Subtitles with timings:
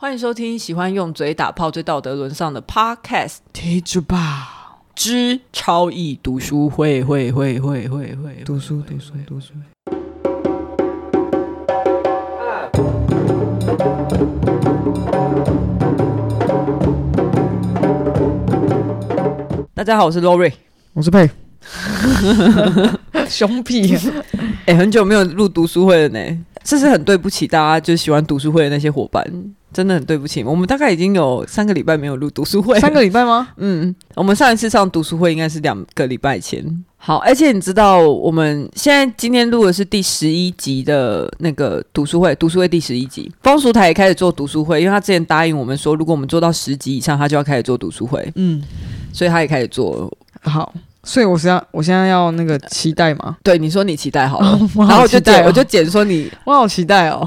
[0.00, 9.54] 欢迎收听喜欢用嘴打炮、最道德沦丧的 Podcast，听着吧之超易读书会，会会会会会读书读书读书。
[19.74, 20.52] 大家好，我是 Lori，
[20.92, 21.28] 我是佩，
[23.28, 24.00] 熊屁、啊！
[24.66, 29.24] 哎、欸，很久没有录读书会了呢，这是很对不起大家，就喜欢读书会的那些伙伴。
[29.72, 33.48] 真的很对不起，我们大概已经有三个礼拜没有录读书会，三个礼拜吗？
[33.58, 36.64] 嗯，我们上一次上读书会应该是两个礼拜前。
[36.96, 48.32] 好，而且你知道，我们现在今天录的是第十一集的那个读书会，读书会第十一集，风俗台也开始做读书会，因为他之前答应我们说，如果我们做到十集以上，他就要开始做读书会。
[48.34, 48.60] 嗯，
[49.12, 50.12] 所以他也开始做。
[50.42, 50.74] 好，
[51.08, 53.34] 所以我现在我现在要那个期待吗？
[53.42, 57.26] 对，你说你期待好了，哦、好然后我就剪，我就剪说你，我好期待哦。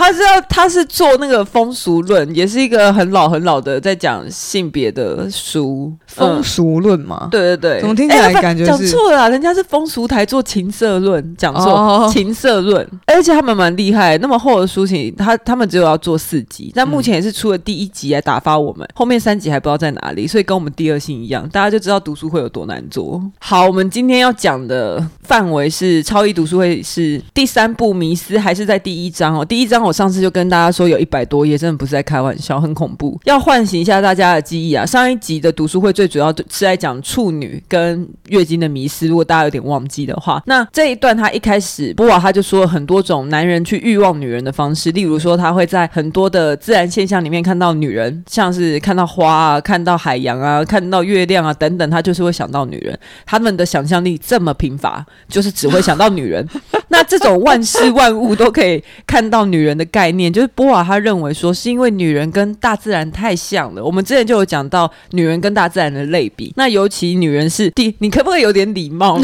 [0.00, 5.92] 他是要，他是做那个风俗论，也是一个很老很老的在讲性别的书。
[6.06, 9.28] 风俗论嘛、嗯，对对对，怎么听起来感觉是讲错了？
[9.28, 14.16] 人家是风俗台做情色论，讲错、哦、情色论，而且他们蛮厉害。
[14.18, 23.22] 那么厚的书情，他他们只有要做四集，但目前也是出了第一集来打发我们，嗯、后面三集还不知道在哪里，所以跟我们第二性一样，大家就知道读书会有多难做。
[23.38, 29.44] 好，我们今天要讲的范围是超一读书会是第三部迷思，还是在第一章哦？
[29.44, 33.20] 第一章我我上次就跟大家说有一百多页，真的不是在开玩笑，很恐怖。
[33.24, 34.86] 要唤醒一下大家的记忆啊！
[34.86, 52.96] 上一集的读书会最主要是在讲处女跟月经的迷思，如果大家有点忘记的话，那这一段他一开始波娃他就说了很多种男人去欲望女人的方式，例如说他会在很多的自然现象里面看到女人，像是看到花啊、看到海洋啊、看到月亮啊等等，他就是会想到女人。
[53.26, 56.46] 他们的想象力这么贫乏，就是只会想到女人。
[56.86, 63.82] 那这种万事万物都可以看到女人的概念，就是波娃他认为说，是因为女人跟大自然太像了。
[63.82, 69.18] 我们之前就有讲到女人跟大自然的类比， 那尤其女人是第，你可不可以有点礼貌？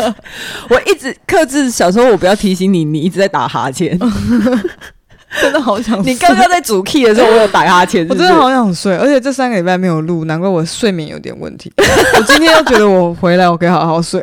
[0.70, 3.98] 我一直克制，小时候我不要提醒你，你一直在打哈欠，
[5.40, 6.12] 真的好想睡。
[6.12, 11.72] 你刚刚在主 key 的时候，我有打哈欠我真的好想睡，而且这三个礼拜没有录，难怪我睡眠有点问题。
[11.76, 14.20] 我今天又觉得我回来，我可以好好睡。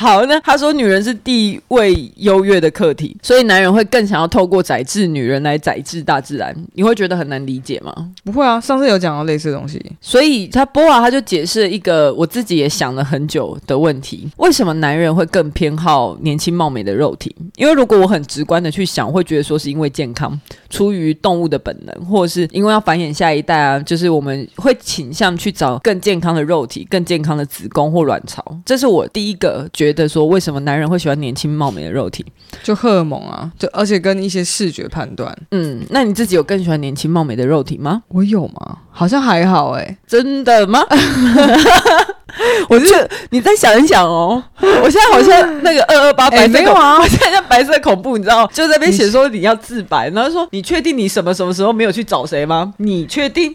[0.00, 6.56] 好呢，他说女人是地位优越的客体，所以男人会更想要透过宰制女人来宰制大自然。
[6.72, 7.92] 你会觉得很难理解吗？
[8.24, 9.78] 不会啊，上次有讲到类似的东西。
[10.00, 17.36] 所以他波娃他就解释了一个我自己也想了很久的问题：为什么男人会更偏好年轻貌美的肉体？
[17.56, 20.40] 因为如果我很直观的去想，我会觉得说是因为健康，
[20.70, 28.42] 出于动物的本能，或者是因为要繁衍下一代啊，就是我们会倾向去找更健康的肉体、更健康的子宫或卵巢。
[28.64, 29.89] 这是我第一个觉得。
[29.90, 32.24] 觉得说，为什么男人会喜欢年轻貌美的肉体？
[32.62, 35.36] 就荷尔蒙啊，就而且跟一些视觉判断。
[35.50, 38.02] 嗯，那你自己有更喜欢年轻貌美的肉体吗？
[38.08, 38.78] 我有吗？
[38.90, 40.80] 好像还好哎、欸，真的吗？
[42.68, 42.86] 我就
[43.30, 44.42] 你再想一想哦，
[44.82, 52.72] 我现在好像那个二二八白色没有啊， 我现在像白色恐怖，你知道，就在那边写说你要自白，然后说你确定你什么什么时候没有去找谁吗？
[52.78, 53.54] 你确定？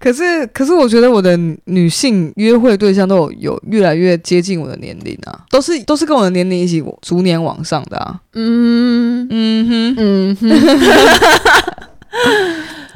[0.00, 8.14] 可是可是我觉得我的女性约会对象都有有越来越接近我的年龄啊，都是都是跟我的年龄一起逐年往上的啊。
[8.34, 10.50] 嗯嗯哼嗯哼。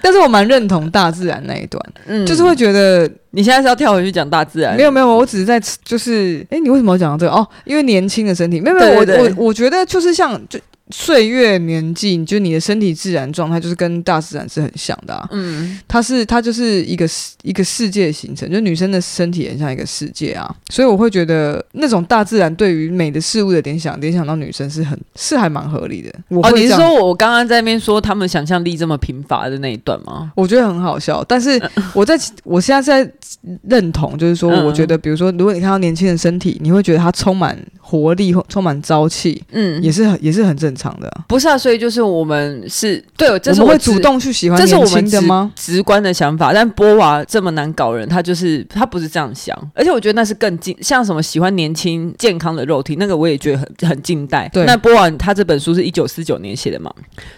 [0.02, 7.32] 但是我蛮认同大自然那一段，嗯，就是会觉得你现在是要跳回去讲大自然，没有没有，我只是在就是，哎，你为什么要讲到这个？
[7.36, 10.58] 哦，因为年轻的身体，没有没有，我我我觉得就是像就。
[10.90, 15.28] 岁月年纪，就你的身体自然状态，就是跟大自然是很像的啊。
[15.30, 17.08] 嗯，它是它就是一个
[17.42, 20.54] 一个世界形成，就女生的身体很像一个世界啊。
[20.70, 26.12] 所以我会觉得那种大自然对于美的事物的联想，联想到女生是很是还蛮合理的。
[26.28, 30.32] 我哦，你是说我刚刚在那边说他们想象力这么贫乏的那一段吗？
[30.34, 31.60] 我觉得很好笑，但是
[31.94, 33.12] 我在我现在在
[33.68, 40.79] 认同，就是说，我觉得比如说，如果你看到年轻的身体，你会觉得它充满活力，充满朝气，嗯，也是很也是很正常。
[40.80, 44.58] 长的不是啊，所以就是我们是对，这是我，我会主动去喜欢？
[44.58, 45.20] 这是我们直，
[45.54, 46.54] 直观的想法。
[46.54, 54.48] 但波娃这么难搞人，他就是他不是这样想，而且我觉得那是更近，像什么喜欢年轻健康的肉体，那个我也觉得很很近代。
[54.54, 56.90] 对，那波娃他这本书是一九四九年写的嘛，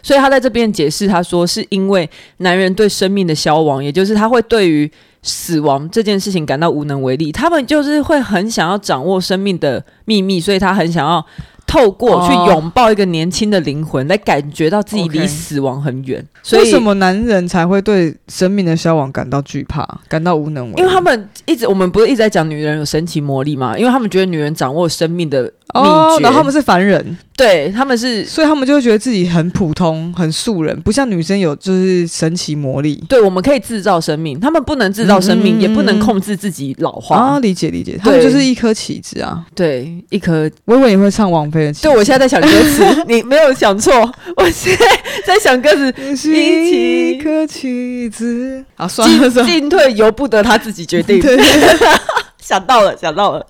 [0.05, 2.09] 所以他在这边解释，他说是因为
[2.39, 4.89] 男人对生命的消亡，也就是他会对于
[5.23, 11.25] 死亡这件事情感到无能为力，他们就是会很想要掌握生命的秘密，所以他很想要。
[11.73, 16.23] 透过去拥抱一个年轻的灵魂，来感觉到自己离死亡很远。
[16.43, 20.81] 所以为什么男人才会对生命的消亡感到惧怕，感到无能为力？
[20.83, 23.79] 因为他们一直，我们不是一直在讲女人有神奇魔力吗？
[23.79, 27.17] 因为他们觉得女人掌握生命的秘诀，哦，然后他们是凡人。
[27.37, 33.03] 对，他们是，所以他们就会觉得自己很普通、很素人，不像女生有就是神奇魔力。
[33.09, 37.17] 对，我们可以制造生命，他们不能制造生命，嗯、也不能控制自己老化。
[37.17, 39.45] 啊，理解理解，他们就是一颗棋子啊。
[39.55, 40.51] 对，一颗。
[40.67, 41.83] 我以为你会唱王菲的棋。
[41.83, 43.93] 对，我现在在想歌词， 你没有想错，
[44.37, 44.87] 我现在
[45.27, 45.93] 在想歌词。
[46.33, 51.23] 一颗棋子，好，算了算了，进退由不得他自己决定。
[52.41, 53.47] 想到了，想到了。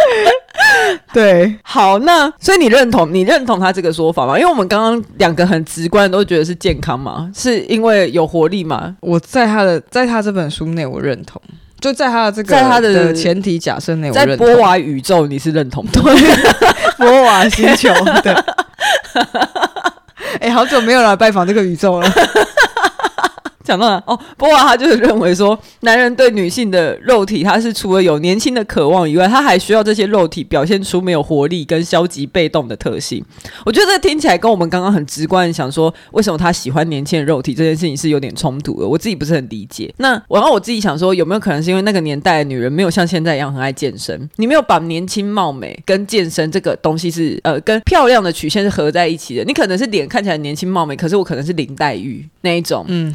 [1.12, 4.38] 对，好，那所以你认同你认同他这个说法吗？
[4.38, 8.94] 因为我们刚刚两个很直观都觉得是健康嘛，是因为有活力嘛？
[9.00, 11.40] 我在他的在他这本书内，我认同，
[11.80, 16.14] 就在他的这个在他的前提假设内，在波娃宇宙你是认同的， 对，
[16.96, 17.92] 波娃星球
[18.22, 18.44] 的。
[20.40, 22.08] 哎、欸，好久没有来拜访这个宇宙了。
[23.70, 33.24] 讲到了哦，波娃他就是认为说，男人对女性的肉体，他是除了有年轻的渴望以外，他还需要这些肉体表现出没有活力跟消极被动的特性。
[33.64, 38.88] 我觉得这听起来跟我们刚刚很直观想说，为什么他喜欢年轻的肉体这件事情是有点冲突的。
[38.88, 39.94] 我自己不是很理解。
[39.98, 44.28] 那然后我自己想说，有没有可能是因为那个年代的女人没有像现在一样很爱健身？
[44.36, 49.44] 你没有把年轻貌美跟健身这个东西是呃跟漂亮的曲线是合在一起的？
[49.44, 53.14] 你可能是脸看起来年轻貌美，可是我可能是林黛玉那一种，嗯，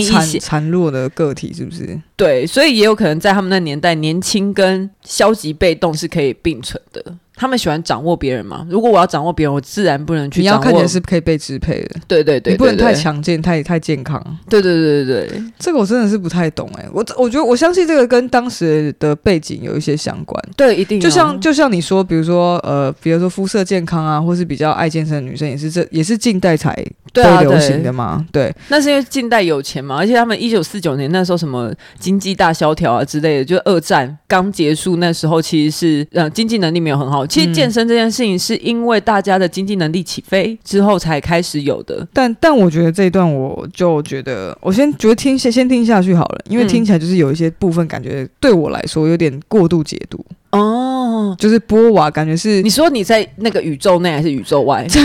[0.00, 2.00] 残残弱的个体是不是？
[2.16, 7.02] 对，所以也有可能在他们那年代，年轻跟消极被动是可以并存的。
[7.34, 8.64] 他们喜欢掌握别人嘛？
[8.70, 10.40] 如果我要掌握别人，我自然不能去。
[10.40, 11.96] 你要看起来是可以被支配的。
[12.06, 14.22] 对对对，不能太强健，太太健康。
[14.48, 16.90] 对对对对对，这个我真的是不太懂哎、欸。
[16.92, 20.40] 我我觉得我相信这个跟当时的背景有一些相关。
[20.56, 21.00] 对，一定。
[21.00, 26.72] 就像就像你说，比如说呃，比如说肤色健康啊，或是比较爱健身的女生，也是这也是近代才
[27.12, 28.24] 都流行的嘛。
[28.30, 37.26] 对，对，那是因为近代有钱嘛，而且他们一九四九年那时候什么经济大萧条啊之类的，就二战刚结束那时候，其实是呃经济能力没有很好。
[37.26, 38.12] 其实健身这件。
[38.12, 54.86] 事情是因为大家的经济能力起飞之后才开始有的，但但我觉得这一段我就觉得，我先觉得听先先听下去好了，因为听起来就是有一些部分感觉对我来说有点过度解读哦，就是波娃感觉是你说你在那个宇宙内还是宇宙外？
[54.88, 55.00] 在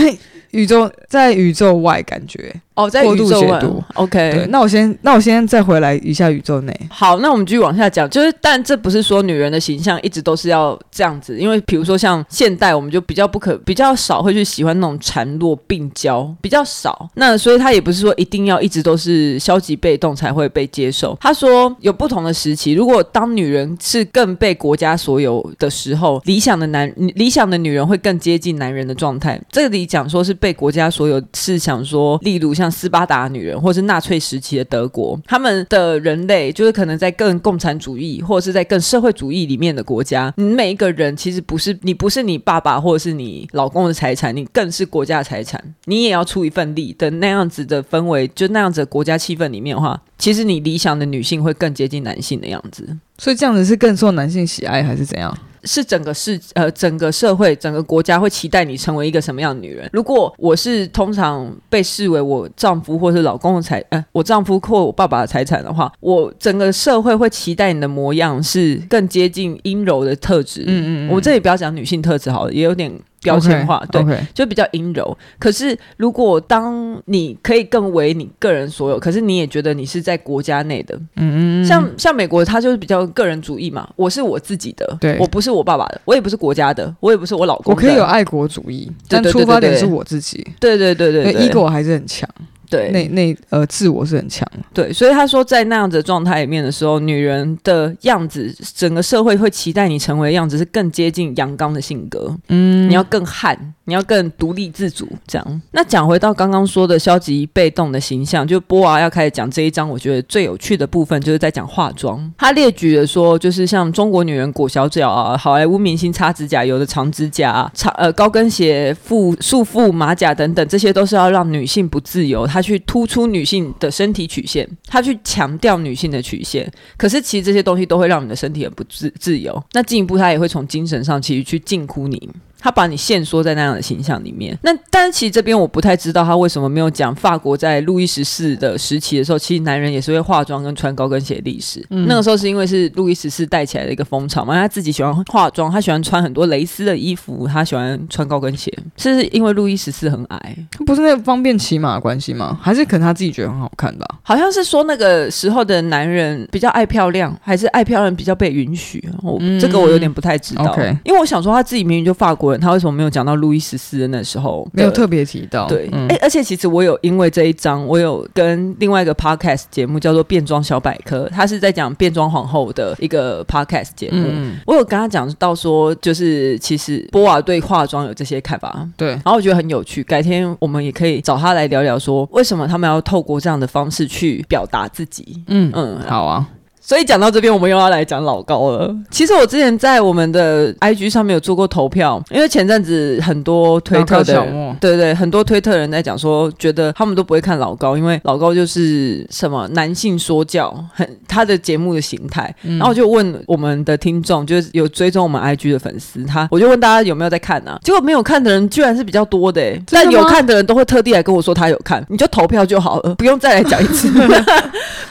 [0.50, 2.54] 宇宙在宇宙外感觉。
[2.78, 4.46] 哦，在宇宙解读，OK。
[4.50, 6.72] 那我先，那我先再回来一下宇宙内。
[6.88, 8.08] 好，那我们继续往下讲。
[8.08, 17.10] 就是，但这不是说女人的形象一直都是要这样子，因为比如说像现代，我们就比较不可，比较少会去喜欢那种孱弱病娇，比较少。
[17.14, 21.18] 那所以他也不是说一定要一直都是消极被动才会被接受。
[21.20, 29.40] 他说有不同的时期，如果当女人是更被国家所有的时候，理想的男理想的女人会更接近男人的状态。
[29.50, 32.67] 这里讲说是被国家所有，是想说，例如像。
[32.70, 52.96] 斯巴达女人，或是纳粹时期的德国，他们的人类就是可能在更共产主义，或者是在更社会主义里面的国家，你每一个人其实不是你，不是你爸爸或者是你老公的财产，你更是国家的财产，你也要出一份力的那样子的氛围，就那样子的国家气氛里面的话，其实你理想的女性会更接近男性的样子。
[53.18, 55.36] 所以这样子是更受男性喜爱，还是怎样？
[55.64, 59.88] 是整个世呃整个社会整个国家会期待你成为一个什么样的女人？
[59.92, 70.62] 如果我是通常被视为我丈夫或是老公的财呃我丈夫或我爸爸的财产的话，我整个社会会期待你的模样是更接近阴柔的特质。
[70.66, 72.92] 嗯嗯嗯，我这里不要讲女性特质好了，也有点。
[73.22, 74.18] 标签化，okay, 对，okay.
[74.34, 75.16] 就比较阴柔。
[75.38, 83.88] 可是，如果当你可以更为你个人所有，可是你也觉得你是在国家内的，嗯嗯，像像美国，它就是比较个人主义嘛。
[83.96, 87.76] 我是我自己的，对，我不是我爸爸的，我也不是国家的，我也不是我老公的。
[87.76, 90.46] 我可以有爱国主义，但出发点是我自己。
[90.60, 92.28] 对对对对，对，对，ego 还是很强。
[92.70, 94.46] 对，那那呃，自我是很强。
[94.74, 102.36] 对，所以他说，在那样子的状态里面的时候，女人的样子，整个社会会期待你成为的样子是更接近阳刚的性格。
[102.48, 103.74] 嗯，你要更悍。
[103.84, 105.62] 你要更独立自主，这样。
[105.70, 112.30] 那讲回到刚刚说的消极被动的形象，就波娃要开始讲这一章，我觉得最有趣的部分就是在讲化妆。
[112.36, 126.68] 他列举了说，就是像中国女人裹小脚啊，好莱坞明星擦指甲油的长指甲啊，长呃高跟鞋、束束缚马甲等等，这些都是要让女性不自由，他去突出女性的身体曲线，他去强调女性的曲线。
[126.96, 129.62] 可是其实这些东西都会让你的身体很不自自由。
[129.72, 132.28] 那进一步，他也会从精神上其实去禁锢你。
[132.60, 141.84] 他把你限缩在那样的形象里面，那但是其实这边我不太知道他为什么没有讲法国在路易十四的时期的时候，其实男人也是会化妆跟穿高跟鞋的历史。
[141.90, 152.58] 嗯、那个时候是因为是路易十四带起来的一个风潮嘛，他自己喜欢化妆，他喜欢穿很多蕾丝的衣服，他喜欢穿高跟鞋，是因为路易十四很矮，不是那个方便骑马的关系吗？
[152.60, 154.06] 还是可能他自己觉得很好看吧？
[154.22, 159.08] 好像是说那个时候的男人比较爱漂亮，还是爱漂亮比较被允许？
[159.22, 162.47] 我、嗯、这个我有点不太知道.因为我想说他自己明明就法国。
[162.48, 164.66] 婚，他为什么没有讲到路易十四的那时候？
[164.72, 165.66] 没有特别提到。
[165.68, 174.24] 对，哎、而且其实我有因为这一章，我有跟另外一个 podcast 节目叫做《变装小百科》，他是在讲变装皇后的一个 podcast 节目。
[174.28, 178.88] 嗯，我有跟他讲到说，就是其实波娃对化妆有这些看法。
[178.96, 185.42] 对，然后我觉得很有趣，改天我们也可以找他来聊聊，说为什么他们要透过这样的方式去表达自己。
[185.48, 186.46] 嗯嗯，好啊。
[186.88, 188.96] 所以讲到这边，我们又要来讲老高了。
[189.10, 194.42] 其实我之前在我们的 IG 上面有做过投票，因为前阵子很多推特的，
[194.80, 202.54] 对对，很多推特人在讲说，觉得他们都不会看老高，因为老高就是什么男性说教，很他的节目的形态。
[202.62, 207.78] 然后我就问我们的听众，就是有追踪我们 IG 的粉丝，他我就问大家有没有在看啊？
[207.84, 214.08] 结果没有看的人居然是比较多的，欸，但有看的人都会特地来跟我说他有看，你就投票就好了，不用再来讲一次。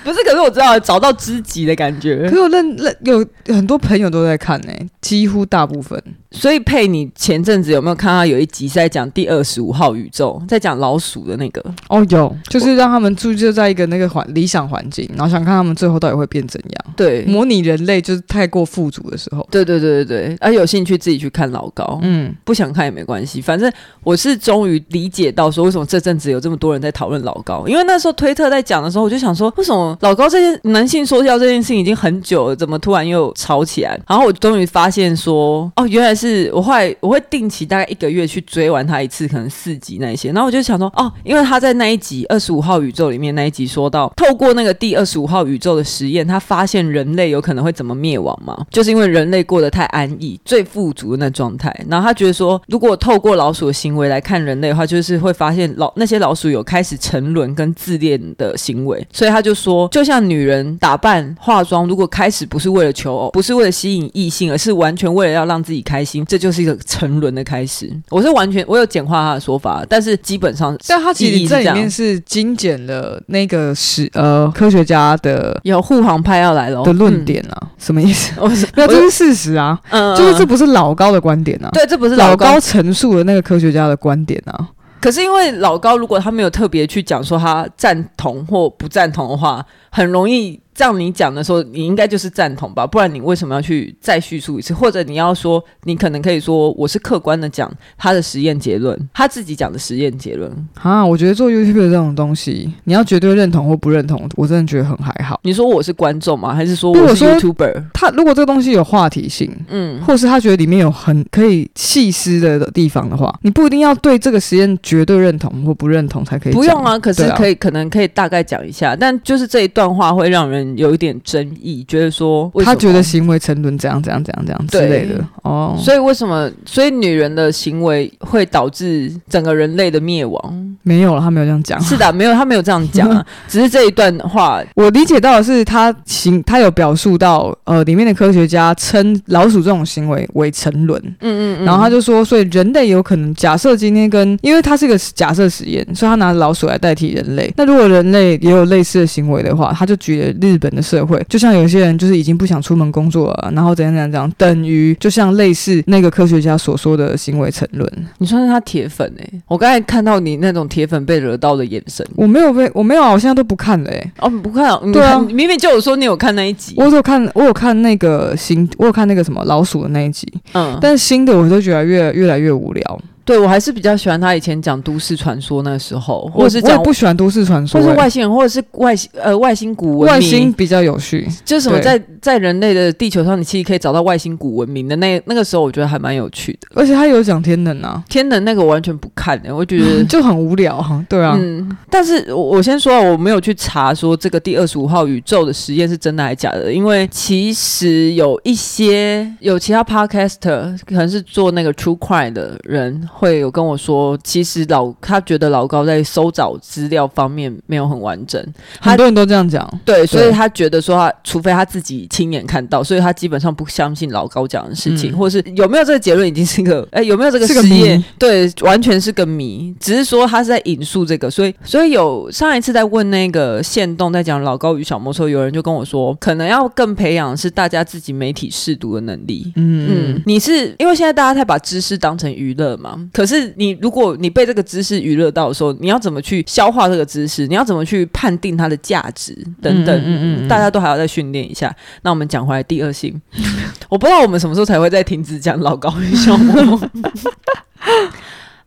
[0.04, 6.02] 不是，可是我知道找到知己的感觉，可是我认认有很多朋友都在看呢、欸，几乎大部分。
[6.30, 11.64] 所以佩，你前阵子有没有看到有一集是在讲第二十五号宇宙，在讲老鼠的那个？
[11.88, 16.94] 哦，有，就是让他们住就在一个那个环理想环境，然后想看他们最后到底会变怎样。
[16.98, 19.48] 对，模拟人类就是太过富足的时候。
[19.50, 23.72] 对对对对对，而有兴趣自己去看老高，嗯，不想看也没关系，反正
[24.04, 34.00] 我是终于理解到说为什么这阵子有这么多人在讨论老高，因为那时候推特在讲的时候，我就想说为什么老高这些男性说教这件事情已经很久了，怎么突然又吵起来？
[34.08, 40.32] 然后我终于发现说，哦，原来是我后来我会定期大概一个月去追完他一次，可能四集那些。
[40.32, 48.58] 然后我就想说，哦，因为他在那一集二十五号宇宙里面那一集说到，透过那个第二十五号宇宙的实验，他发现人类有可能会怎么灭亡嘛？
[48.70, 51.74] 就是因为人类过得太安逸，最富足的那状态。
[51.90, 59.06] 然后他觉得说，如果透过老鼠的行为来看人类的话，就是会发现老那些老鼠有开始沉沦跟自恋的行为。
[59.12, 67.90] 所以他就说，就像女人打扮化妆，如果开始不是为了求偶，不是为了吸引异性，而是完全为了要让自己开心，这就是一个沉沦的开始。
[68.10, 78.34] 我是完全我有简化他的说法，但是基本上，但他其实这里面是精简了那个是呃科学家的有护航派要来了的论点啊，嗯、什么意思？
[78.44, 84.68] 我是那这是事实啊，嗯，就是这不是老高的观点啊，对，这不是老高陈述的那个科学家的观点啊。
[85.00, 90.60] 可是因为老高如果他没有特别去讲说他赞同或不赞同的话，很容易。
[90.78, 92.86] 这样你讲的时候，你应该就是赞同吧？
[92.86, 94.76] 不然你为什么要去再叙述一次？
[94.76, 97.68] 或者你要说，你可能可以说我是客观的讲
[97.98, 101.04] 他的实验结论，他自己讲的实验结论啊。
[101.04, 105.40] 我觉得做 YouTube 的这种东西，你要绝对认同或不认同，我真的觉得很还好。
[105.42, 106.54] 你说我是观众吗？
[106.54, 107.86] 还是说我是 YouTuber？
[107.92, 116.54] 他如果这个东西有话题性，嗯，或是他觉得里面有很可以细思的地方的话，你不一定要对这个实验绝对认同或不认同才可以。
[116.54, 120.67] 不用啊，可是可以，可能可以大概讲一下，但就是这一段话会让人。
[120.76, 126.52] 有一点争议，觉得说他觉得行为沉沦怎样怎样怎样怎样之类的哦，所以为什么？
[126.66, 130.78] 所以女人的行为会导致整个人类的灭亡？
[130.84, 131.80] 没有了，他没有这样讲。
[131.82, 133.26] 是的，没有，他没有这样讲啊。
[133.48, 141.02] 只是这一段话，我理解到的是他行，他有表述到呃，里面的科学家称老鼠这种行为为沉沦。
[141.22, 147.52] 嗯嗯嗯，然后他就说，所以人类有可能假设今天跟，因为他是一个假设实验，所以他拿老鼠来代替人类。
[147.56, 150.57] 那如果人类也有类似的行为的话，他就举了日。
[150.58, 157.88] 日本的社会，就像有些人就是已经不想出门工作了，然后怎样怎样怎样，等于就像类似那个科学家所说的行为沉沦。
[158.18, 164.12] 你算是他铁粉哎、欸，我刚才看到你那种铁粉被惹到的眼神，我没有被，我没有啊，我现在都不看了哎、欸。
[164.18, 173.02] 哦，不看，对啊，你明明就有说你有看那一集，我有看，我有看那个新，我有看那个什么老鼠的那一集，嗯，但是新的我都觉得越越来越无聊。
[173.28, 186.70] 对，我还是比较喜欢他以前讲都市传说那时候，或者是讲不喜欢都市传说，或是外星人，或者是外星呃外星古文明，外星比较有趣，就是什么在在人类的地球上，你其实可以找到外星古文明的那那个时候，我觉得还蛮有趣的。
[186.74, 191.06] 而且他有讲天能啊，天能那个我完全不看的，我觉得 就很无聊哈。
[191.10, 204.18] 对啊，嗯，但是我我先说，我没有去查说这个第二十五号宇宙的实验是真的还是假的，因为其实有一些有其他 podcaster 可能是做那个 true crime 的人会有跟我说。
[204.24, 208.44] 其实老他觉得老高在搜找资料方面没有很完整，
[208.80, 209.68] 很多人都这样讲。
[209.86, 218.04] 对，所以他觉得说他除非他自己亲眼看到，所以他基本上不相信老高讲的事情，嗯、或是有没有这个结论已经是一个哎有没有这个实验？
[218.20, 219.74] 对，完全是个谜。
[219.80, 229.52] 只是说他是在引述这个，所以所以有上一次在问那个线动在讲老高与小魔兽，有人就跟我说，可能要更培养是大家自己媒体试读的能力。
[229.56, 237.48] 嗯嗯，你是因为现在大家太把知识当成娱乐嘛，可是你如果你被这个知识娱乐到的时候，你要怎么去消化这个知识？
[237.48, 239.96] 你要怎么去判定它的价值等等？
[240.00, 241.76] 嗯嗯嗯嗯，大家都还要再训练一下。
[242.02, 243.20] 那我们讲回来第二性，
[243.90, 246.80] 我不知道我们什么时候才会再停止讲老高与小莫。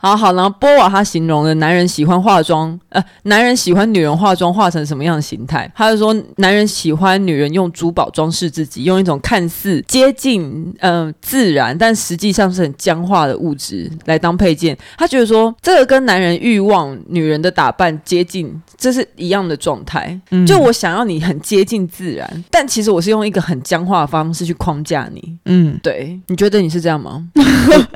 [0.00, 5.71] 好好，然后波瓦他形容了男人喜欢化妆，呃，男人喜欢女人化妆化成什么样的形态？
[5.76, 14.75] 他就说，男人喜欢女人用珠宝装饰自己，用一种看似接近呃自然，但实际上是很僵化的物质来当配件。
[14.97, 20.19] 他觉得说，这个跟男人欲望女人的打扮接近，这是一样的状态。
[20.30, 25.37] 嗯，就我想要你很接近自然，但其实我是用一个很僵化的方式去框架你。
[25.45, 27.28] 嗯，对，你觉得你是这样吗？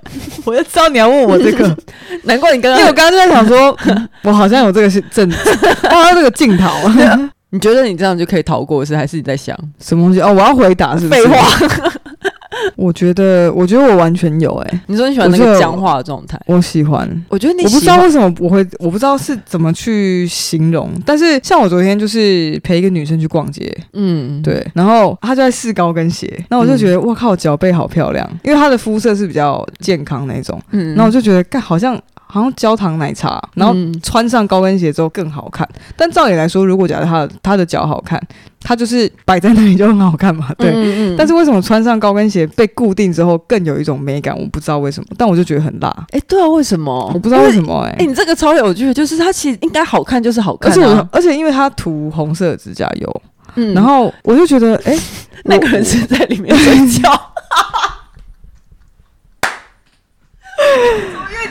[0.45, 1.77] 我就知道你要问我这个。
[2.25, 3.77] 难怪你刚刚，因为我刚刚就在想说，
[4.23, 5.29] 我好像有这个是正，
[5.91, 6.69] 哦，这个镜头。
[7.51, 8.97] 你觉得你这样就可以逃过是？
[8.97, 10.21] 还是你在想什么东西？
[10.21, 11.23] 哦，我要回答是不是？
[11.23, 11.47] 废话。
[12.77, 14.81] 我觉得，我觉得我完全有哎、欸。
[14.87, 16.41] 你说你喜欢那个僵化的状态？
[16.47, 17.09] 我喜欢。
[17.29, 20.91] 我觉得你，我不知道为什么我会，我不知道是怎么去形容。
[21.05, 32.01] 但是像我昨天就是陪一个女生去逛街，嗯，对，然后她就在试高跟鞋，那我就觉得，我靠，脚背好漂亮，因为她的肤色是比较健康那种，嗯，然后我就觉得，干好像。
[32.27, 33.73] 好像焦糖奶茶，然后
[34.03, 35.65] 穿上高跟鞋之后更好看。
[35.75, 38.21] 嗯、但照理来说，如果假设他的他的脚好看，
[38.65, 40.51] 他就是摆在那里就很好看嘛。
[40.59, 40.71] 对。
[40.71, 44.37] 嗯嗯，但是为什么穿上高跟鞋被固定之后更有一种美感？
[44.37, 45.89] 我不知道为什么，但我就觉得很辣。
[46.11, 47.11] 哎、欸，对啊，为什么？
[47.15, 47.91] 我不知道为什么、欸。
[47.91, 50.75] 哎，哎，你这个超有趣，就是它其实应该好看，就是好看、啊。
[50.75, 53.23] 而且我，而且因为它涂红色的指甲油，
[53.57, 55.01] 嗯，然后我就觉得，哎、欸，
[55.45, 57.13] 那个人是在里面睡觉。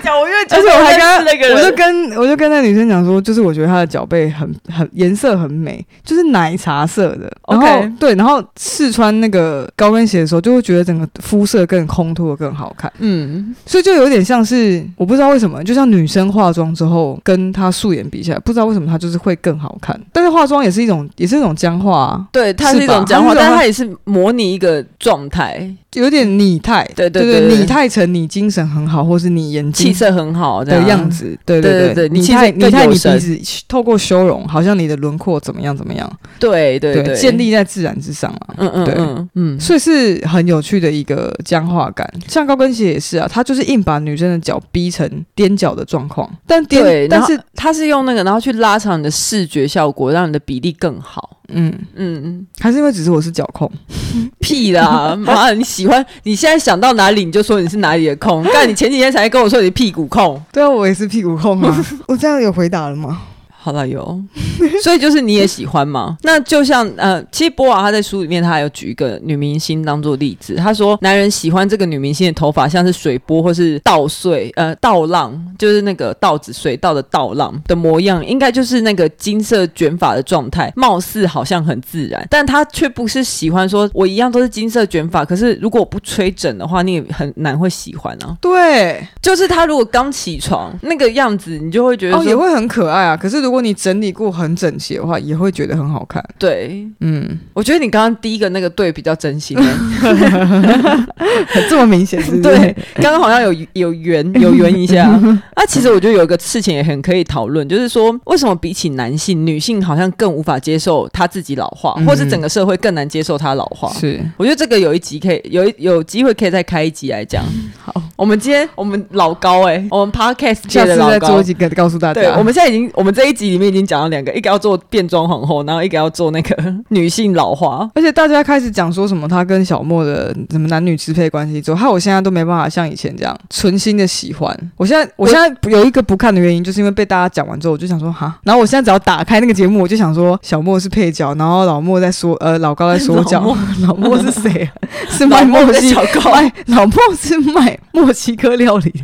[0.02, 7.32] 讲我越讲，而且我还跟那个，我就跟我就跟那女生讲说，就是我觉得她的脚背很很颜色很美，就是奶茶色的。
[7.44, 12.92] OK，对，然后试穿那个高跟鞋的时候，就会觉得整个肤色更烘托的更好看。
[13.00, 20.00] 嗯，所以就有点像是我不知道为什么，就像女生化妆之后跟她素颜比起来，不知道为什么她就是会更好看。
[20.12, 22.26] 但是化妆也是一种，也是一种僵化啊。
[22.32, 26.88] 对，它是一种僵化，但是它也是模拟一个状态，有点拟态。
[26.96, 29.83] 对对对，拟态成你精神很好，或是你眼睛。
[29.84, 31.10] 气色很好的样。
[31.10, 38.96] 子，对对对对，你太你太你鼻子透过修容，好像你的轮廓怎么样怎么样，对对对，建立在自然之上啊，嗯嗯对。
[39.36, 42.10] 嗯，所以是很有趣的一个僵化感。
[42.28, 51.33] 像高跟鞋也是啊，它就是硬把女生的脚逼成踮脚的状况，但踮但是它是用那个然后去拉长你的视觉效果，让你的比例更好。
[51.54, 51.74] 嗯。
[51.96, 53.70] 嗯嗯，还是因为只是我是脚控，
[54.40, 55.52] 屁啦妈！
[55.54, 63.22] 你喜欢你现在想到哪里你就说你是哪里的控，但你前几天才跟我说你屁股控， 对啊，我也是屁股控啊， 我这样有回答了吗？
[63.64, 64.22] 好了，有，
[64.84, 66.18] 所以就是你也喜欢吗？
[66.24, 88.38] 那就像呃，其实波娃他在书里面他还有举一个女明星当做例子，他说男人喜欢这个女明星的头发像是水波或是稻穗，呃，稻浪，就是那个稻子水稻的稻浪的模样，应该就是那个金色卷发的状态，貌似好像很自然，但他却不是喜欢说我一样都是金色卷发，可是如果我不吹整的话，你也很难会喜欢啊。
[88.42, 93.16] 对，就是他如果刚起床那个样子，你就会觉得哦，也会很可爱啊。
[93.16, 96.24] 可是如果你整理过很整齐的话，也会觉得很好看。
[96.38, 99.58] 对，嗯，我觉得你刚刚第一个那个对比较真心，
[101.70, 102.42] 这么明显是是？
[102.42, 105.10] 对，刚刚好像有有圆有圆一下。
[105.54, 113.92] 啊，其实我觉得有一个事情也很可以讨论，就是说为什么比起男性，女性好像更无法接受她自己老化，嗯、或是整个社会更难接受她老化？
[113.94, 117.44] 是，我觉得这个有一集可以有一有机会可以再开一集来讲。
[117.80, 122.22] 好，我们今天我们老高哎、欸，我们 podcast 界的老高，下次再做几个告诉大家。
[122.22, 123.84] 对，我们现在已经我们这一集里面已经。
[123.84, 134.58] 讲了两个，一个要做变装皇后，然后一个要做那个女性老化，而且大家开始讲说什么他跟小莫的什么男女支配关系之后，害我现在都没办法像以前这样存心的喜欢。
[134.78, 143.58] 我现在我现在有一个不看的原因，就是因为被大家讲完之后，我就想说哈，然后我现在只要打开那个节目，我就想说小莫是配角，然后老莫在说呃老高在说教， 老莫，
[143.88, 144.72] 老莫是谁啊？
[145.12, 149.04] 是卖墨西小高，哎，老莫是卖墨西哥料理，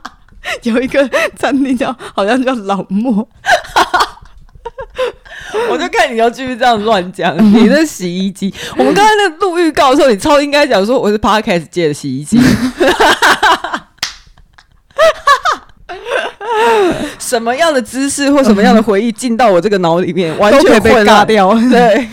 [0.64, 3.28] 有一个餐厅叫好像叫老莫。
[5.70, 8.52] 我就看你要继续这样乱讲， 你的洗衣机。
[8.76, 12.40] 我们刚才那录预告的时候，你超应该讲说我是 Podcast 界的洗衣机。
[17.18, 21.54] 什么样的姿势或什么样的回忆进到我这个脑里面，完全被尬掉。
[21.70, 22.06] 对，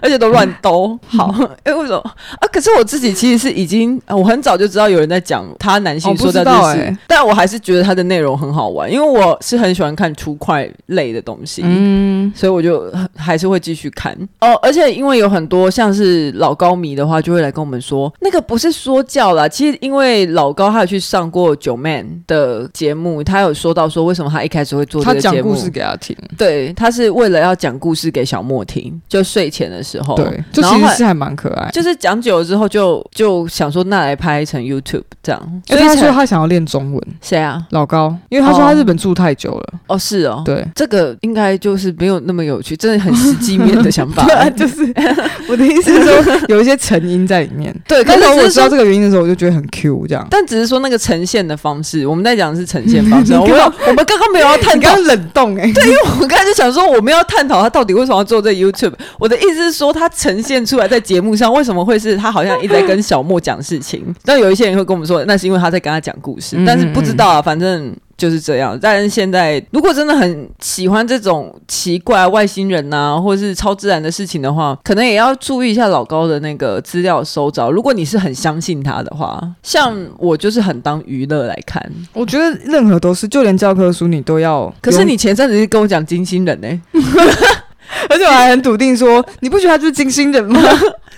[0.00, 0.98] 而且都乱兜。
[1.06, 2.48] 好，哎，为什么啊？
[2.52, 14.54] 可是我自己其实是已经，我很早就知道有人在讲他男性说的这些，但我还是觉得他的内容很好玩，因为我是很喜欢看出块类的东西，嗯，所以我就还是会继续看哦。
[14.62, 19.48] 而且因为有很多像是老高迷的话，就会来跟我们说，那个不是说教啦。
[19.48, 37.62] 其实因为老高他有去上过九 man 的节目，他有说到说为什么他一开始会做这个节目，他讲故事给他听，对，他是为了要讲故事给小莫听，就睡前的时候，对，就其实是还蛮可爱，就是讲久了之后就就想说那来拍成 YouTube 这样，所以他说他想要练中文，谁啊？
[37.70, 44.92] 老高，因为他说他日本住太久了，哦，是哦，对，这个应该就是没有那么有趣，真的很实际面的想法， 对啊，就是。
[45.46, 67.94] 我的意思是说有一些成因在里面，对，但是我知道这个原因的时候，我就觉得很 Q 这样，但只是说那个呈现的方式，我们在讲的是呈现方式， 我们我们刚刚没有要探讨冷冻哎，对，因为我们刚才就想说我们要探讨他到底为什么要做这 YouTube，我的意思是说他呈现出来在节目上为什么会是他好像一直在跟小莫讲事情， 但有一些人会跟我们说那是因为他在跟他讲故事，但是不知道啊，反正。
[68.16, 77.68] 就是这样，但是现在如果真的很喜欢这种奇怪外星人呐、啊，或者是超自然的事情的话，可能也要注意一下老高的那个资料收着。
[77.72, 81.84] 如果你是很相信他的话，像我就是很当娱乐来看。
[82.12, 84.72] 我觉得任何都是，就连教科书你都要。
[84.80, 86.80] 可是你前阵子是跟我讲金星人呢、欸，
[88.08, 90.60] 而且我还很笃定说， 你不觉得他就是金星人吗？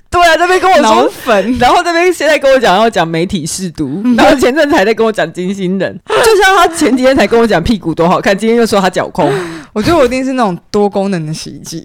[0.09, 9.31] 对啊，这边跟我说粉，然后这边现在跟我讲要讲媒体试读，然后前阵子还在跟我讲金星人，就像他前几天才跟我讲屁股多好看，今天又说他脚空。
[9.73, 11.83] 我觉得我一定是那种多功能的洗衣机，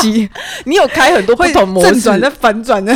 [0.00, 0.28] 洗
[0.64, 2.92] 你有开很多不同模式，正转的、反转的。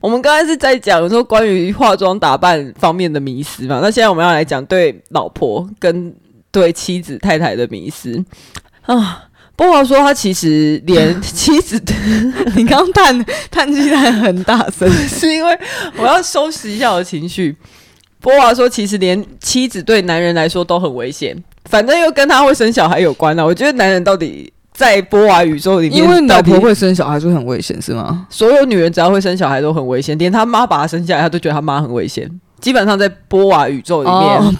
[0.00, 6.12] 我们刚才是在讲说关于化妆打扮方面的迷思嘛，那现在我们要来讲对老婆跟
[6.50, 8.24] 对妻子太太的迷思
[8.86, 9.24] 啊。
[9.54, 11.80] 波娃说：“他其实连 妻子，
[12.56, 15.58] 你刚刚叹叹气叹很大声， 是因为
[15.96, 17.54] 我要收拾一下我的情绪。”
[18.20, 21.36] 波娃说：“其实连妻子对男人来说都很危险，
[21.68, 23.44] 反正又跟他会生小孩有关了。
[23.44, 28.26] 我觉得男人到底在波娃宇宙里面，因为老婆会生小孩就很危险，是吗？
[28.30, 32.30] 所有女人只要会生小孩都很危险，连他妈把她生下来，他都觉得他妈很危险。”
[32.62, 34.54] 基本上在波瓦宇宙里面， oh,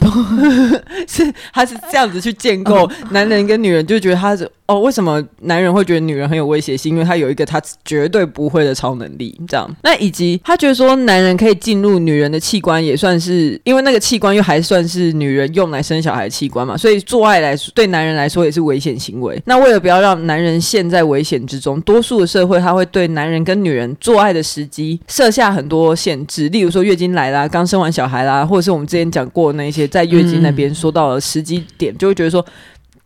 [1.09, 6.93] 是他是这样子去建构男人跟女人，就觉得他是哦，为什么男人会觉得女人很有威胁性？
[6.93, 9.71] 因为他有一个他绝对不会的超能力，这样。
[9.85, 19.41] 那以及他觉得说男人可以进入女人的器官，也算是因为那个器官又还算是女人用来生小孩的器官嘛，所以做爱来对男人来说也是危险行为。
[19.45, 27.92] 那为了不要让男人陷在危险之中，多数的社会他会对男人跟女人做爱的时机设下很多限制，例如说月经来啦，刚生完。
[27.93, 32.45] 小孩啦，或者是我们之前讲过那些在月经那边说到了十几点，就会觉得说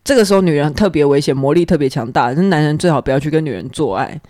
[0.04, 4.20] 这个时候女人特别危险，魔力特别强大，那男人最好不要去跟女人做爱。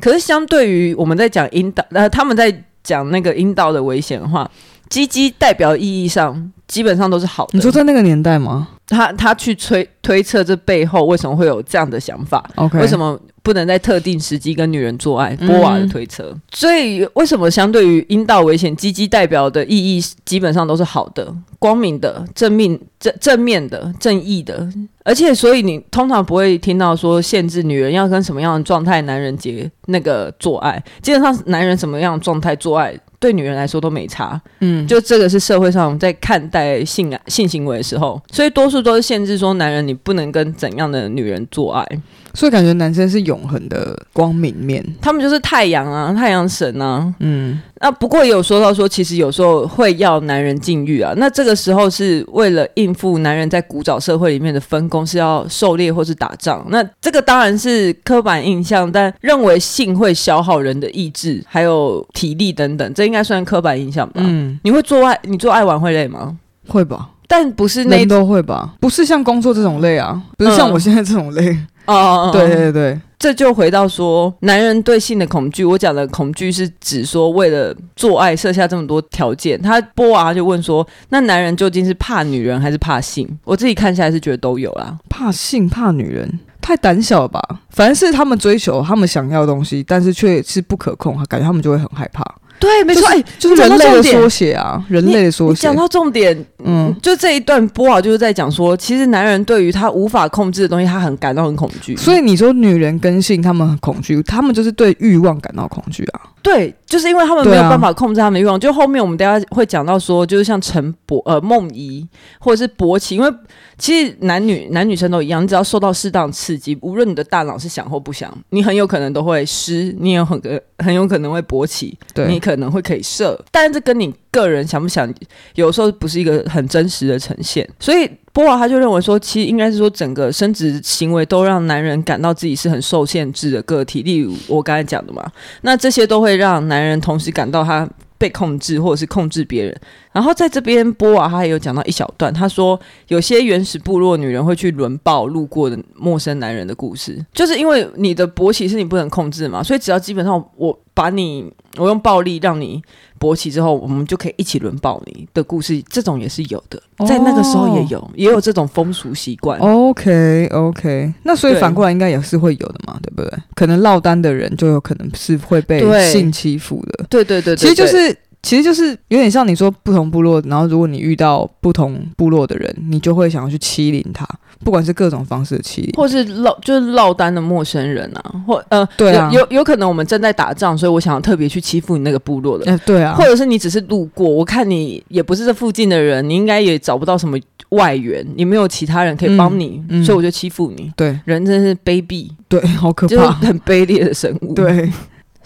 [0.00, 4.50] 可是相对于我们在讲阴道，呃，他们在讲那个阴道的危险的话，
[4.88, 7.50] 鸡鸡代表意义上基本上都是好的。
[7.52, 8.68] 你说在那个年代吗？
[8.86, 13.18] 他他去推推测这背后为什么会有这样的想法？OK，为什么？
[13.42, 16.32] 不能在特定时机跟女人做爱，波娃的推测。
[16.32, 24.68] 嗯、所以为什么相对于阴道危险，鸡鸡代表的意义基本上都是好的、光明的、正面、正正面的、正义的。
[25.04, 30.82] 而且，所以你通常不会听到说限制女人要跟什么样的状态男人结那个做爱。
[31.00, 34.40] 基本上，男人什么样的状态做爱，对女人来说都没差。
[34.60, 41.86] 嗯，就这个是社会上在看待性性行为的时候，所以多数都是限制说男人你不能跟怎样的女人做爱。
[42.36, 47.10] 所以感觉男生是永恒的光明面，他们就是太阳啊，太阳神啊。
[47.20, 51.14] 嗯，那不过也有说到说，其实有时候会要男人禁欲啊。
[51.16, 56.62] 那这个时候是为了应付男人在古早社会里面的分工，是要狩猎或是打仗。
[56.68, 64.16] 那这个当然是刻板印象，但认为性会消耗人的意志还有体力等等，这应该算刻板印象吧？
[64.16, 66.36] 嗯，你会做爱，你做爱玩会累吗？
[66.68, 68.74] 会吧，但不是那都会吧？
[68.78, 71.42] 不是像工作这种累啊，不是像我现在这种累。
[71.48, 75.64] 嗯哦哦，对对对，这就回到说，男人对性的恐惧。
[75.64, 79.60] 我讲的恐惧是指说，为了做爱设下这么多条件。
[79.60, 83.28] 他波娃就问说，那男人究竟是怕女人还是怕性？
[83.44, 87.40] 我自己看下来是觉得都有啦，怕性怕女人，太胆小了吧？
[87.70, 92.24] 反正是他们追求他们想要的东西，但是却是不可控，感觉他们就会很害怕。
[92.58, 95.62] 对，没错，哎，就是人类的缩写啊，人类的缩写。
[95.62, 101.96] 讲到重点，嗯，就这一段波娃就是在讲说，其实男人对于他无法控制的东西，他很感到很恐惧。
[101.96, 106.20] 所以你说女人跟性，他们很恐惧，他们就是对欲望感到恐惧啊。
[106.42, 108.58] 对，就是因为他们没有办法控制他们的欲望。
[108.58, 112.06] 就后面我们大家会讲到说，就是像陈博呃梦怡
[112.38, 113.28] 或者是勃起，因为
[113.76, 120.40] 其实男女男女生都一样，你只要受到适当刺激，无论你的大脑是想或不想，你很有可能都会湿，你也很
[120.78, 125.12] 很有可能会勃起，对你可能会可以设，但这跟你个人想不想，
[125.56, 128.08] 有时候不是一个很真实的呈现，所以。
[128.36, 134.02] 波娃他就认为说，其实应该是说，整个生殖行为都让男人感到自己是很受限制的个体。
[134.02, 135.24] 例如我刚才讲的嘛，
[135.62, 139.74] 那这些都会让男人同时感到他被控制，或者是控制别人。
[140.16, 152.82] 然后在这边，波娃他也有讲到一小段，他说有些原始部落女人会去轮暴路过的陌生男人的故事，就是因为你的勃起是你不能控制嘛，所以只要基本上我把你，我用暴力让你。
[153.18, 159.58] 勃起之后，我们就可以一起轮暴你的故事，这种也是有的，在那个时候也有，哦、也有这种风俗习惯。
[159.58, 163.38] OK OK，那所以反过来应该也是会有的嘛，对，不对？
[163.54, 165.80] 可能落单的人就有可能是会被
[166.12, 167.06] 性欺负的。
[167.08, 168.14] 对对，对对对，其实就是。
[168.46, 174.24] 其实就是有点像你说不同部落，然后如果你遇到不同部落的人，你就会想要去欺凌他，
[174.64, 187.36] 不管是各种方式的欺凌，或是落就是落单的陌生人啊，或呃，对啊，有有，可能我们正在打仗，所以我想要特别去欺负你那个部落的，呃，对啊，或者是你只是路过，我看你也不是这附近的人，你应该也找不到什么
[187.70, 190.92] 外援，你没有其他人可以帮你，嗯嗯，所以我就欺负你。
[190.96, 194.88] 对，人真是卑鄙，对，好可怕，就是很卑劣的生物， 对。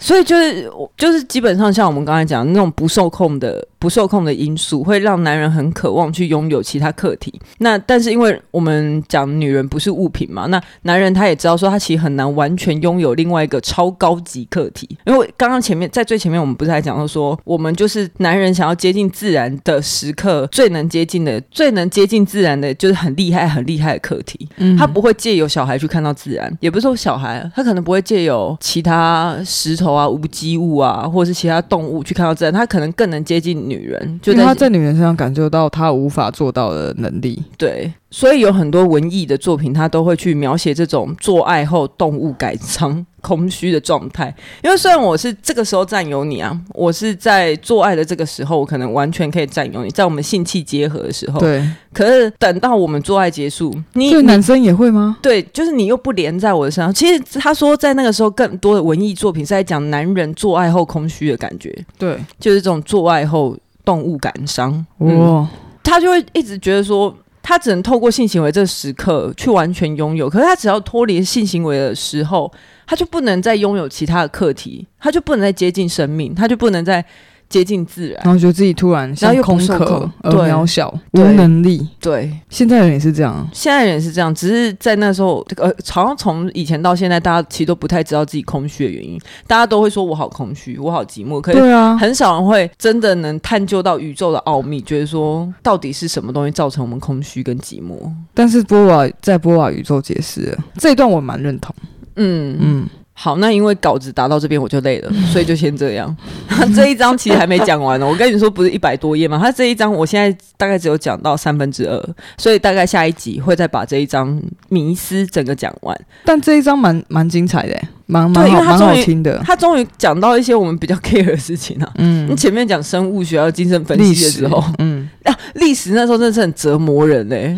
[0.01, 3.65] 所以就是，就是基本上像我们刚才讲那种不受控的。
[3.81, 7.33] 不受控的因素会让男人很渴望去拥有其他客体。
[7.57, 14.87] 那但是因为我们讲女人不是物品嘛，那男人他也知道说他其实很难完全拥有另外一个超高级客体。
[15.07, 24.47] 因为刚刚前面在最前面我们不是还讲到说，我们就是男人想要接近自然的时刻，最能接近的、最能接近自然的，就是很厉害、很厉害的客体。
[24.57, 33.70] 嗯，他不会借由小孩去看到自然，也不是说小孩，他可能不会借由其他石头啊、无机物啊，或者是其他动物去看到自然，他可能更能接近。
[33.71, 44.33] 女人，就他在女人身上感受到他无法做到的能力，对，所以有很多文艺的作品，他都会去描写这种做爱后动物感伤、空虚的状态。
[44.61, 51.65] 因为虽然我是这个时候占有你啊，我是在做爱的这个时候，我可能完全可以占有你，在我们性器结合的时候，对。
[51.93, 55.17] 可是等到我们做爱结束，你对男生也会吗？
[55.21, 56.93] 对，就是你又不连在我的身上。
[56.93, 63.57] 其实他说，在那个时候，更多的文艺作品是在讲男人做爱后空虚的感觉，对，就是这种做爱后。
[63.83, 65.47] 动物感伤，哇、嗯，
[65.83, 72.51] 他就会一直觉得说，他只能透过性行为这时刻去完全拥有，可是他只要脱离性行为的时候，
[72.85, 77.05] 他就不能再拥有其他的课题，他就不能再接近生命，他就不能再。
[77.51, 81.85] 接近自然，然后觉得自己突然像空壳而渺小，无能力。
[81.99, 89.19] 对，现在人也是这样，现在人也是这样，只是在那时候，呃，好像从以前到现在，大家其实都不太知道自己空虚的原因。
[89.45, 97.97] 大家都会说我好空虚，我好寂寞，可是对啊，很少人会真的能探究到宇宙的奥秘，觉得说到底是什么东西造成我们空虚跟寂寞。
[98.33, 101.75] 但是波瓦在波瓦宇宙解释这一段，我蛮认同。
[102.15, 102.87] 嗯嗯。
[103.13, 106.15] 好，那因为稿子打到这边我就累了， 所以就先这样。
[106.75, 109.37] 这一章其实还没讲完呢，我跟你说不是一百多页吗？
[109.39, 112.03] 他这一章我现在大概只有讲到三分之二，
[112.37, 115.99] 所以大概下一集会再把这一章迷思整个讲完。
[116.25, 119.39] 但这一章蛮蛮精彩的，蛮蛮好，蛮好听的。
[119.45, 121.91] 他终于讲到一些我们比较 care 的事情啊。
[121.97, 127.55] 嗯，你前面讲生物学要精神分析的时候，嗯 啊，历史那时候真的是很折磨人嘞。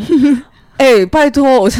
[0.84, 1.80] 哎、欸，拜托，我是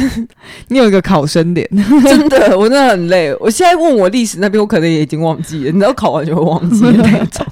[0.68, 1.68] 你有一个考生脸，
[2.08, 3.36] 真的，我真的很累。
[3.38, 7.44] 我现在问我历史那边，我可能也已经忘记了，你知道考完就会忘记 那种。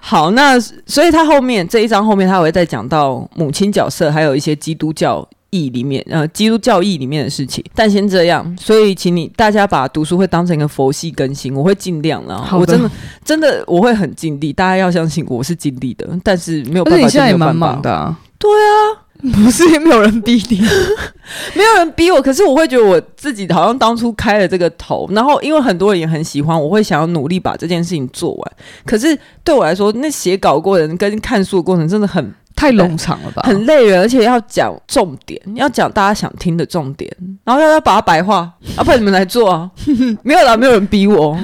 [0.00, 7.64] 好，那所以他后面这一章后面，他会再讲到母亲角色，还有一些基督教义里面，呃，基督教义里面的事情。
[7.72, 12.44] 但先这样，所以请你大家把读书会当成一个佛系更新，我会尽量了。
[12.50, 12.90] 的我真的
[13.24, 18.18] 真的我会很尽力，大家要相信我是尽力的，但是没有办法，现在也蛮忙的啊。
[18.36, 19.03] 对啊。
[19.32, 20.60] 不是也没有人逼你，
[21.56, 28.52] 没有人逼我，可是我会觉得我自己好像当初开了这个头，然后因为很多人也很喜欢，我会想要努力把这件事情做完。
[28.84, 37.10] 可是对我来说，那写稿过程跟看书的过程真的很太冗长了吧，很累人，而且要讲重点，要讲大家想听的重点，
[37.44, 39.70] 然后要要把它白话，啊，不然你们来做啊，
[40.22, 41.34] 没有啦，没有人逼我，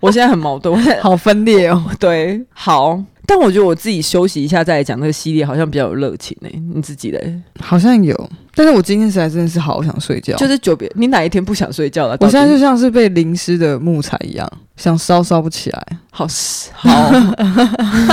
[0.00, 3.02] 我现在很矛盾，我现在好分裂哦，对，好。
[3.30, 6.62] 但我觉得我自己休息一下再来讲那个系列，好像比较有热情呢、欸。
[6.74, 7.40] 你自己嘞？
[7.60, 10.34] 好像有，但是我今天实在真的是好想睡觉。
[10.34, 12.16] 就是久别，你哪一天不想睡觉了？
[12.18, 15.86] 我现在就像是被淋湿的木材一样，想烧烧不起来。
[16.10, 16.26] 好
[16.72, 17.12] 好，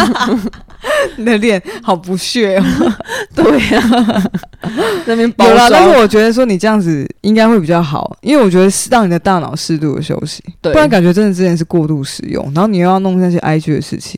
[1.17, 2.63] 你的脸好不屑哦。
[3.33, 4.23] 对呀、啊，
[5.07, 14.15] 那边有啦，但是我觉得说你这样子应该会比较好，因为我觉得让你的大脑适度的休息，对，不然感觉真的之前是过度使用，然后你又要弄那些 IG 的事情。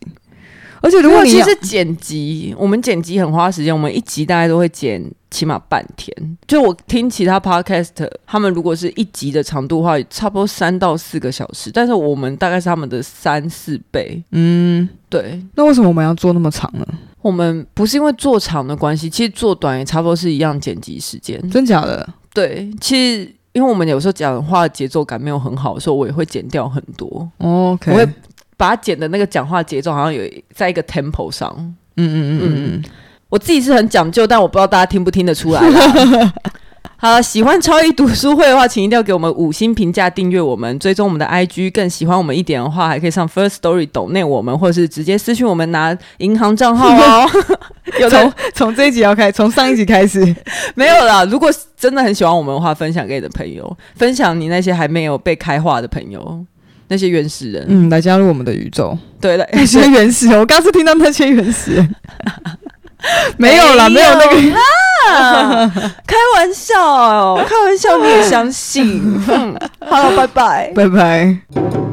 [0.81, 6.37] 而且如果你其实剪辑，我们剪辑很花时间，我们一集大概都会剪起码半天。
[6.47, 14.23] 就我听其他 podcast，他们如果是一集的长度的话，差不多三到四个小时，但是我们大概是他们的三四倍。
[14.31, 15.41] 嗯，对。
[15.55, 16.85] 那为什么我们要做那么长呢？
[17.21, 21.37] 我们不是因为做长的关系，其实做短也差不多是一样剪辑时间。
[21.49, 22.07] 真假的？
[22.33, 27.29] 对，其实因为我们有时候讲话节奏感没有很好的时候，我也会剪掉很多。
[27.39, 27.91] OK。
[27.91, 28.07] 我会
[28.59, 30.21] 把它剪的那个讲话节奏好像有
[30.53, 32.43] 在一个 tempo 上，嗯嗯嗯嗯
[32.73, 32.83] 嗯，
[33.29, 35.61] 我自己是很讲究，但我不知道大家听不听得出来。
[37.01, 41.71] 好，喜欢超一读书会的话，请一定要给我们五星评价，订阅我们，追踪我们的 IG。
[41.71, 47.29] 更喜欢我们一点的话，还可以上 First Story 抖内我们，或者是直接私讯我们拿银行账号哦。
[48.01, 50.19] 有从从这一集要开，从上一集开始
[50.75, 51.23] 没有啦。
[51.23, 56.45] 如果真的很喜欢我们的话，分享给你的朋友，分享你那些还没有被开化的朋友。
[56.89, 58.97] 那些原始人，嗯，来加入我们的宇宙。
[59.21, 61.95] 对的，那些原始人，我刚是听到那些原始人，
[63.37, 65.71] 没有啦，没有那个啦，
[66.05, 69.01] 开玩笑，哦开玩笑，你也相信？
[69.27, 69.55] 嗯，
[69.87, 71.88] 好了，拜拜，拜拜。